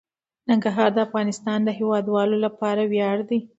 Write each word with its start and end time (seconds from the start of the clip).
ننګرهار 0.49 0.89
د 0.93 0.99
افغانستان 1.07 1.59
د 1.63 1.69
هیوادوالو 1.79 2.35
لپاره 2.45 2.81
ویاړ 2.91 3.17
دی. 3.29 3.39